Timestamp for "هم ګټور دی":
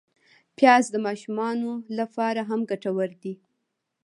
2.49-3.33